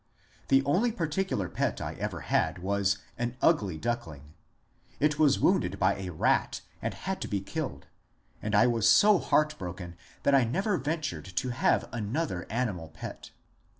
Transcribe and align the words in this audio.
The 0.47 0.63
only 0.63 0.91
particular 0.91 1.47
pet 1.47 1.79
I 1.79 1.93
ever 1.93 2.21
had 2.21 2.57
was 2.57 2.97
an 3.19 3.37
ugly 3.39 3.77
duckling; 3.77 4.33
it 4.99 5.19
was 5.19 5.39
wounded 5.39 5.77
by 5.77 5.93
a 5.97 6.09
rat 6.11 6.61
and 6.81 6.95
had 6.95 7.21
to 7.21 7.27
be 7.27 7.39
killed, 7.39 7.85
and 8.41 8.55
I 8.55 8.65
was 8.65 8.89
so 8.89 9.19
heartbroken 9.19 9.95
that 10.23 10.33
I 10.33 10.43
never 10.43 10.79
ventured 10.79 11.25
to 11.25 11.49
have 11.49 11.87
another 11.93 12.47
animal 12.49 12.87
pet. 12.89 13.29